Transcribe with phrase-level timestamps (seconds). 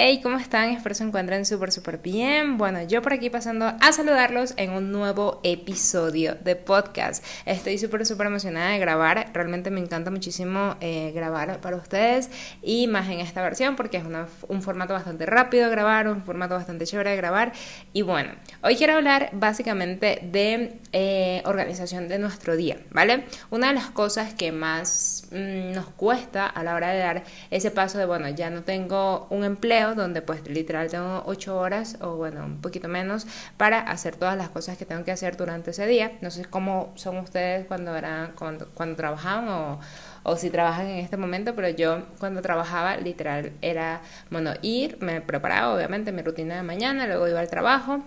[0.00, 0.70] Hey, ¿cómo están?
[0.70, 2.56] Espero se encuentren súper, súper bien.
[2.56, 7.24] Bueno, yo por aquí pasando a saludarlos en un nuevo episodio de podcast.
[7.46, 9.28] Estoy súper, súper emocionada de grabar.
[9.34, 12.30] Realmente me encanta muchísimo eh, grabar para ustedes
[12.62, 14.04] y más en esta versión porque es
[14.46, 17.52] un formato bastante rápido de grabar, un formato bastante chévere de grabar.
[17.92, 18.30] Y bueno,
[18.62, 23.24] hoy quiero hablar básicamente de eh, organización de nuestro día, ¿vale?
[23.50, 27.72] Una de las cosas que más mm, nos cuesta a la hora de dar ese
[27.72, 32.16] paso de, bueno, ya no tengo un empleo donde pues literal tengo 8 horas o
[32.16, 35.86] bueno, un poquito menos para hacer todas las cosas que tengo que hacer durante ese
[35.86, 36.12] día.
[36.20, 39.80] No sé cómo son ustedes cuando, eran, cuando, cuando trabajaban o,
[40.22, 45.20] o si trabajan en este momento, pero yo cuando trabajaba literal era, bueno, ir, me
[45.20, 48.02] preparaba obviamente mi rutina de mañana, luego iba al trabajo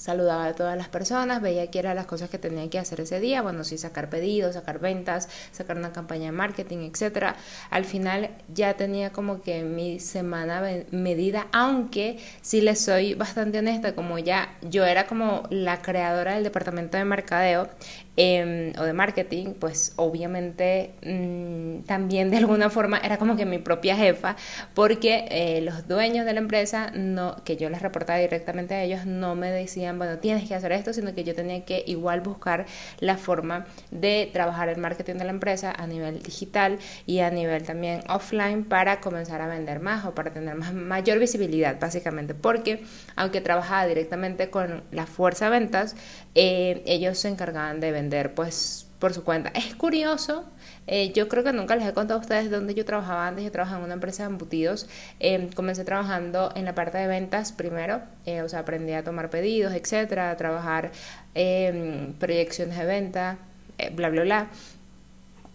[0.00, 3.20] saludaba a todas las personas, veía qué eran las cosas que tenía que hacer ese
[3.20, 7.36] día, bueno, sí, sacar pedidos, sacar ventas, sacar una campaña de marketing, etcétera.
[7.68, 13.94] Al final ya tenía como que mi semana medida, aunque si les soy bastante honesta,
[13.94, 17.68] como ya yo era como la creadora del departamento de mercadeo,
[18.16, 23.58] Em, o de marketing, pues obviamente mm, también de alguna forma era como que mi
[23.58, 24.36] propia jefa,
[24.74, 29.06] porque eh, los dueños de la empresa, no, que yo les reportaba directamente a ellos,
[29.06, 32.66] no me decían, bueno, tienes que hacer esto, sino que yo tenía que igual buscar
[32.98, 37.62] la forma de trabajar el marketing de la empresa a nivel digital y a nivel
[37.62, 42.82] también offline para comenzar a vender más o para tener más, mayor visibilidad, básicamente, porque
[43.14, 45.94] aunque trabajaba directamente con la fuerza ventas,
[46.34, 47.99] eh, ellos se encargaban de vender
[48.34, 49.50] pues por su cuenta.
[49.54, 50.44] Es curioso,
[50.86, 53.44] eh, yo creo que nunca les he contado a ustedes dónde yo trabajaba antes.
[53.44, 54.88] Yo trabajaba en una empresa de embutidos.
[55.18, 59.30] Em, comencé trabajando en la parte de ventas primero, eh, o sea, aprendí a tomar
[59.30, 60.92] pedidos, etcétera, a trabajar
[61.34, 63.38] en proyecciones de venta,
[63.78, 64.50] eh, bla, bla, bla.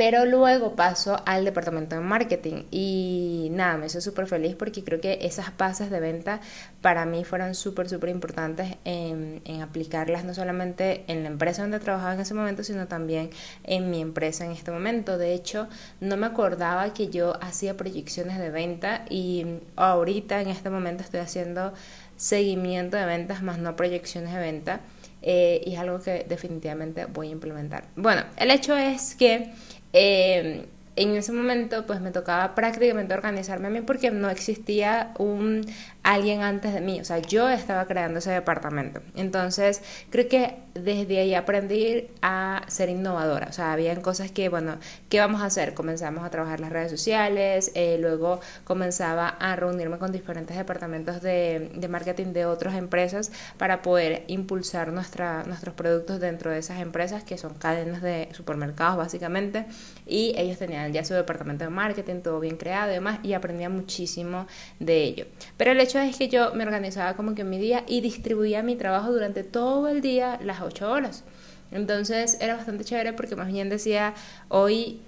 [0.00, 4.98] Pero luego paso al departamento de marketing y nada, me hizo súper feliz porque creo
[4.98, 6.40] que esas bases de venta
[6.80, 11.80] para mí fueron súper, súper importantes en, en, aplicarlas no solamente en la empresa donde
[11.80, 13.28] trabajaba en ese momento, sino también
[13.64, 15.18] en mi empresa en este momento.
[15.18, 15.68] De hecho,
[16.00, 19.44] no me acordaba que yo hacía proyecciones de venta y
[19.76, 21.74] ahorita en este momento estoy haciendo
[22.16, 24.80] seguimiento de ventas más no proyecciones de venta.
[25.22, 27.84] Eh, y es algo que definitivamente voy a implementar.
[27.94, 29.52] Bueno, el hecho es que
[29.92, 35.66] eh, en ese momento pues me tocaba prácticamente organizarme a mí porque no existía un
[36.02, 39.02] alguien antes de mí, o sea, yo estaba creando ese departamento.
[39.14, 44.78] Entonces, creo que desde ahí aprendí a ser innovadora, o sea, habían cosas que, bueno,
[45.08, 45.74] ¿qué vamos a hacer?
[45.74, 51.70] Comenzamos a trabajar las redes sociales, eh, luego comenzaba a reunirme con diferentes departamentos de,
[51.74, 57.24] de, marketing de otras empresas para poder impulsar nuestra, nuestros productos dentro de esas empresas
[57.24, 59.66] que son cadenas de supermercados básicamente
[60.06, 63.68] y ellos tenían ya su departamento de marketing, todo bien creado y demás y aprendía
[63.68, 64.46] muchísimo
[64.78, 65.26] de ello.
[65.56, 68.62] Pero el hecho es que yo me organizaba como que en mi día y distribuía
[68.62, 71.24] mi trabajo durante todo el día, las ocho horas.
[71.72, 74.14] Entonces era bastante chévere porque más bien decía,
[74.48, 75.00] hoy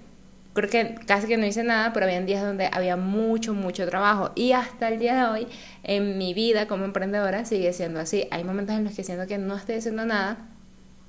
[0.53, 4.31] creo que casi que no hice nada, pero había días donde había mucho, mucho trabajo.
[4.35, 5.47] Y hasta el día de hoy,
[5.83, 8.27] en mi vida como emprendedora, sigue siendo así.
[8.31, 10.52] Hay momentos en los que siento que no estoy haciendo nada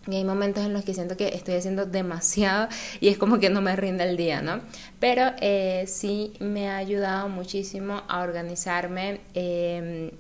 [0.07, 2.69] y hay momentos en los que siento que estoy haciendo demasiado
[3.01, 4.61] y es como que no me rinde el día, ¿no?
[5.01, 10.11] Pero eh, sí me ha ayudado muchísimo a organizarme em,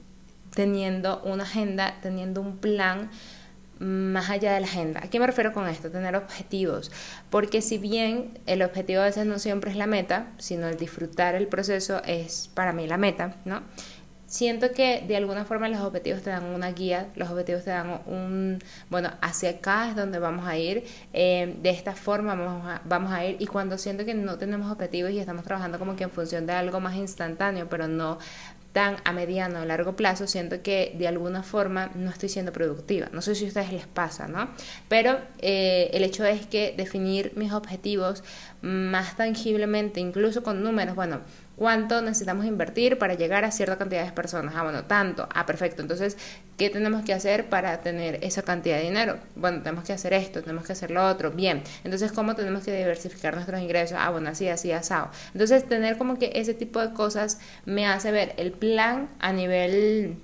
[0.55, 3.11] teniendo una agenda, teniendo un plan
[3.81, 5.00] más allá de la agenda.
[5.03, 5.91] ¿A qué me refiero con esto?
[5.91, 6.93] Tener objetivos.
[7.28, 11.34] Porque si bien el objetivo a veces no siempre es la meta, sino el disfrutar
[11.34, 13.62] el proceso es para mí la meta, ¿no?
[14.34, 18.00] Siento que de alguna forma los objetivos te dan una guía, los objetivos te dan
[18.06, 18.59] un,
[18.91, 23.12] bueno, hacia acá es donde vamos a ir, eh, de esta forma vamos a, vamos
[23.12, 26.11] a ir y cuando siento que no tenemos objetivos y estamos trabajando como que en
[26.11, 28.19] función de algo más instantáneo, pero no
[28.73, 33.06] tan a mediano o largo plazo, siento que de alguna forma no estoy siendo productiva.
[33.12, 34.50] No sé si a ustedes les pasa, ¿no?
[34.88, 38.25] Pero eh, el hecho es que definir mis objetivos
[38.62, 41.20] más tangiblemente, incluso con números, bueno,
[41.56, 44.55] ¿Cuánto necesitamos invertir para llegar a cierta cantidad de personas?
[44.56, 45.29] Ah, bueno, tanto.
[45.33, 45.83] Ah, perfecto.
[45.83, 46.17] Entonces,
[46.59, 49.19] ¿qué tenemos que hacer para tener esa cantidad de dinero?
[49.37, 51.31] Bueno, tenemos que hacer esto, tenemos que hacer lo otro.
[51.31, 51.62] Bien.
[51.85, 53.97] Entonces, ¿cómo tenemos que diversificar nuestros ingresos?
[54.01, 55.11] Ah, bueno, así, así, asado.
[55.33, 60.17] Entonces, tener como que ese tipo de cosas me hace ver el plan a nivel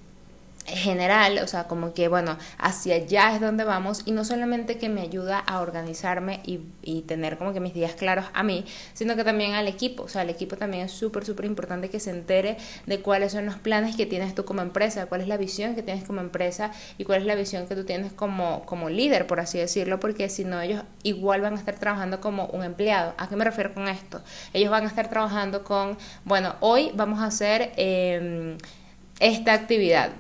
[0.67, 4.89] general, o sea, como que, bueno, hacia allá es donde vamos y no solamente que
[4.89, 6.61] me ayuda a organizarme y,
[7.07, 10.23] tener como que mis días claros a mí, sino que también al equipo, o sea,
[10.23, 13.97] el equipo también es súper, súper importante que se entere de cuáles son los planes
[13.97, 17.21] que tienes tú como empresa, cuál es la visión que tienes como empresa y cuál
[17.21, 20.61] es la visión que tú tienes como, como líder, por así decirlo, porque si no
[20.61, 23.15] ellos igual van a estar trabajando como un empleado.
[23.17, 24.23] ¿A qué me refiero con esto?
[24.53, 27.73] Ellos van a estar trabajando con, bueno, hoy vamos a hacer...
[27.77, 28.57] Eh,
[29.21, 30.13] esta actividad,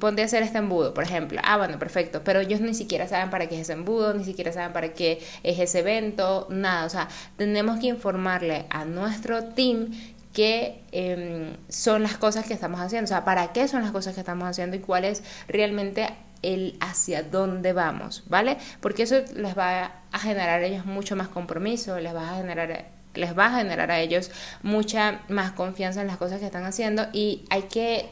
[0.00, 1.40] ponte a hacer este embudo, por ejemplo.
[1.44, 4.52] Ah, bueno, perfecto, pero ellos ni siquiera saben para qué es ese embudo, ni siquiera
[4.52, 6.84] saben para qué es ese evento, nada.
[6.84, 9.90] O sea, tenemos que informarle a nuestro team
[10.32, 14.14] qué em, son las cosas que estamos haciendo, o sea, para qué son las cosas
[14.14, 16.08] que estamos haciendo y cuál es realmente
[16.42, 18.56] el hacia dónde vamos, ¿vale?
[18.80, 22.86] Porque eso les va a generar a ellos mucho más compromiso, les va a generar
[23.14, 24.30] les va a generar a ellos
[24.62, 28.08] mucha más confianza en las cosas que están haciendo y hay que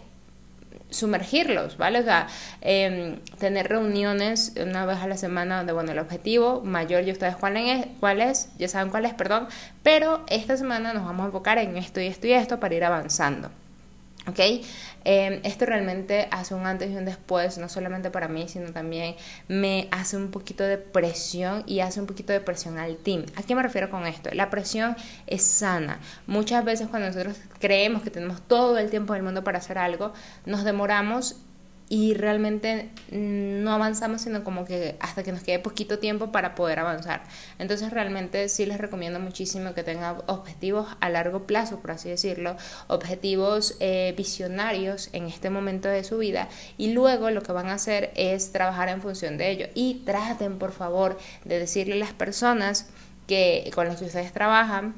[0.91, 2.01] sumergirlos, ¿vale?
[2.01, 2.29] O sea,
[2.61, 7.37] em, tener reuniones una vez a la semana donde, bueno, el objetivo mayor, ya ustedes
[7.37, 9.49] cuál es, cuál es, ya saben cuál es, perdón,
[9.83, 12.85] pero esta semana nos vamos a enfocar en esto y esto y esto para ir
[12.85, 13.51] avanzando.
[14.29, 14.41] ¿Ok?
[15.05, 19.17] Em, esto realmente hace un antes y un después, no solamente para mí, sino también
[19.49, 23.25] me hace un poquito de presión y hace un poquito de presión al team.
[23.37, 24.29] ¿A qué me refiero con esto?
[24.33, 24.97] La presión
[25.27, 26.01] es sana.
[26.27, 30.13] Muchas veces cuando nosotros creemos que tenemos todo el tiempo del mundo para hacer algo,
[30.45, 31.37] nos demoramos
[31.89, 36.79] y realmente no avanzamos sino como que hasta que nos quede poquito tiempo para poder
[36.79, 37.23] avanzar.
[37.59, 42.57] Entonces realmente sí les recomiendo muchísimo que tengan objetivos a largo plazo, por así decirlo,
[42.89, 47.75] objetivos eh, visionarios en este momento de su vida y luego lo que van a
[47.75, 52.13] hacer es trabajar en función de ello y traten por favor de decirle a las
[52.13, 52.91] personas
[53.27, 54.95] que con las que ustedes trabajan,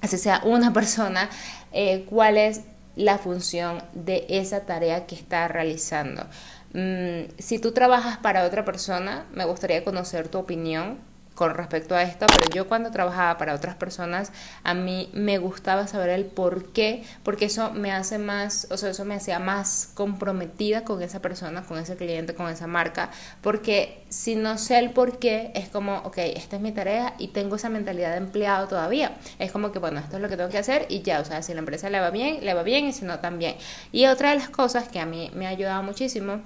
[0.00, 1.28] así sea una persona,
[1.72, 2.62] eh, cuál es
[2.96, 6.26] la función de esa tarea que está realizando.
[6.74, 10.98] Mm, si tú trabajas para otra persona, me gustaría conocer tu opinión
[11.34, 14.32] con respecto a esto, pero yo cuando trabajaba para otras personas,
[14.64, 18.90] a mí me gustaba saber el por qué, porque eso me hace más, o sea,
[18.90, 24.04] eso me hacía más comprometida con esa persona, con ese cliente, con esa marca, porque
[24.08, 27.56] si no sé el por qué, es como, ok, esta es mi tarea y tengo
[27.56, 29.16] esa mentalidad de empleado todavía.
[29.38, 31.42] Es como que, bueno, esto es lo que tengo que hacer y ya, o sea,
[31.42, 33.56] si la empresa le va bien, le va bien y si no, también.
[33.90, 36.40] Y otra de las cosas que a mí me ha ayudado muchísimo,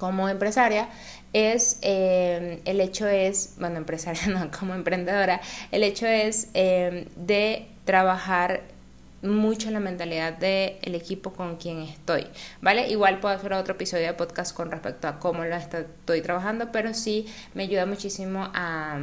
[0.00, 0.88] como empresaria
[1.32, 7.68] es, eh, el hecho es, bueno, empresaria no, como emprendedora, el hecho es eh, de
[7.84, 8.62] trabajar
[9.22, 12.26] mucho la mentalidad del equipo con quien estoy,
[12.62, 12.88] ¿vale?
[12.88, 16.94] Igual puedo hacer otro episodio de podcast con respecto a cómo lo estoy trabajando, pero
[16.94, 18.98] sí me ayuda muchísimo a,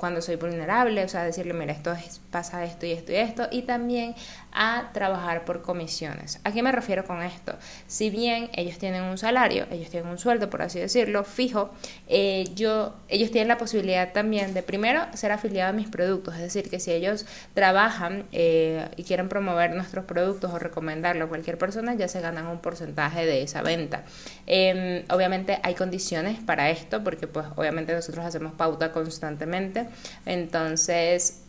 [0.00, 3.48] cuando soy vulnerable, o sea, decirle, mira, esto es, pasa esto y esto y esto,
[3.50, 4.14] y también
[4.50, 6.40] a trabajar por comisiones.
[6.42, 7.54] ¿A qué me refiero con esto?
[7.86, 11.70] Si bien ellos tienen un salario, ellos tienen un sueldo, por así decirlo, fijo,
[12.08, 16.40] eh, yo, ellos tienen la posibilidad también de primero ser afiliados a mis productos, es
[16.40, 21.58] decir, que si ellos trabajan eh, y quieren promover nuestros productos o recomendarlo a cualquier
[21.58, 24.04] persona, ya se ganan un porcentaje de esa venta.
[24.46, 29.89] Em, obviamente hay condiciones para esto, porque pues obviamente nosotros hacemos pauta constantemente
[30.26, 31.40] entonces,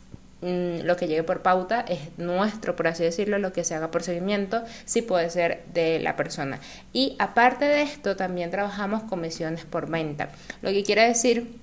[0.42, 3.92] mm, lo que llegue por pauta es nuestro, por así decirlo, lo que se haga
[3.92, 6.60] por seguimiento, sí puede ser de la persona.
[6.94, 10.30] Y aparte de esto, también trabajamos comisiones por venta,
[10.62, 11.62] lo que quiere decir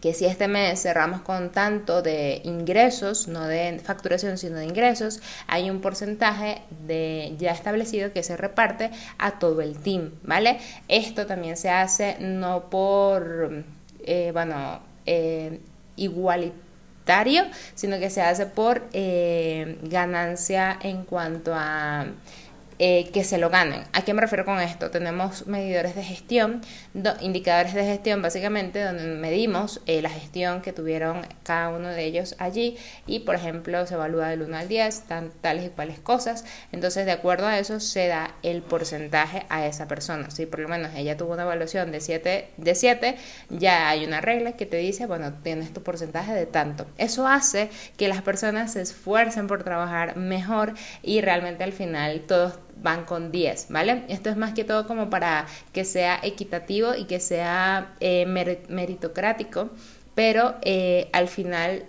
[0.00, 5.20] que si este mes cerramos con tanto de ingresos, no de facturación, sino de ingresos,
[5.46, 10.58] hay un porcentaje de ya establecido que se reparte a todo el team, ¿vale?
[10.86, 13.64] Esto también se hace no por,
[14.04, 15.60] eh, bueno, eh,
[15.98, 22.06] igualitario, sino que se hace por eh, ganancia en cuanto a
[22.78, 23.82] eh, que se lo ganen.
[23.92, 24.90] ¿A qué me refiero con esto?
[24.90, 26.60] Tenemos medidores de gestión,
[27.20, 32.36] indicadores de gestión básicamente, donde medimos eh, la gestión que tuvieron cada uno de ellos
[32.38, 36.44] allí y, por ejemplo, se evalúa del 1 al 10, tan, tales y cuales cosas.
[36.70, 40.30] Entonces, de acuerdo a eso, se da el porcentaje a esa persona.
[40.30, 43.16] Si por lo menos ella tuvo una evaluación de 7, de 7
[43.50, 46.86] ya hay una regla que te dice, bueno, tienes tu porcentaje de tanto.
[46.96, 52.58] Eso hace que las personas se esfuercen por trabajar mejor y realmente al final todos
[52.82, 54.04] van con 10, ¿vale?
[54.08, 58.26] Esto es más que todo como para que sea equitativo y que sea eh,
[58.68, 59.70] meritocrático,
[60.14, 61.84] pero eh, al final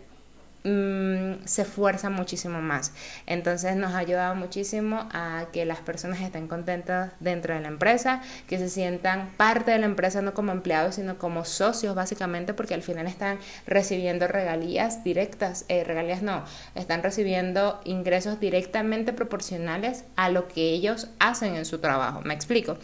[0.66, 2.92] Mm, se esfuerza muchísimo más.
[3.25, 8.22] Entonces nos ha ayudado muchísimo a que las personas estén contentas dentro de la empresa,
[8.46, 12.74] que se sientan parte de la empresa no como empleados, sino como socios básicamente, porque
[12.74, 16.44] al final están recibiendo regalías directas, eh, regalías no,
[16.75, 22.22] están recibiendo ingresos directamente proporcionales a lo que ellos hacen en su trabajo.
[22.22, 22.78] ¿Me explico?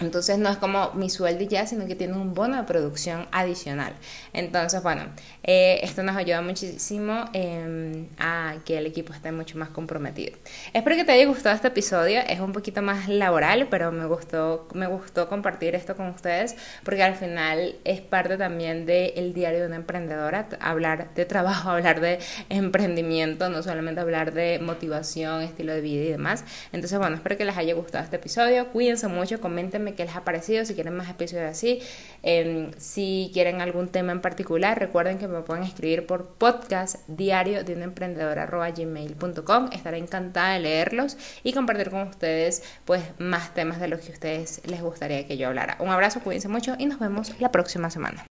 [0.00, 3.26] Entonces no es como mi sueldo y ya, sino que tiene un bono de producción
[3.32, 3.94] adicional.
[4.32, 5.02] Entonces, bueno,
[5.42, 10.36] eh, esto nos ayuda muchísimo em, a que el equipo esté mucho más comprometido.
[10.72, 12.20] Espero que te haya gustado este episodio.
[12.28, 17.02] Es un poquito más laboral, pero me gustó, me gustó compartir esto con ustedes porque
[17.02, 22.18] al final es parte también del diario de una emprendedora, hablar de trabajo, hablar de
[22.48, 26.44] emprendimiento, no solamente hablar de motivación, estilo de vida y demás.
[26.72, 28.68] Entonces, bueno, espero que les haya gustado este episodio.
[28.68, 31.80] Cuídense mucho, coméntenme qué les ha parecido, si quieren más episodios así,
[32.22, 37.64] em, si quieren algún tema en particular, recuerden que me pueden escribir por podcast diario
[37.64, 39.70] de una emprendedora gmail.com.
[39.72, 44.14] Estaré encantada de leerlos y compartir con ustedes pues más temas de los que a
[44.14, 45.76] ustedes les gustaría que yo hablara.
[45.80, 48.27] Un abrazo, cuídense mucho y nos vemos la próxima semana.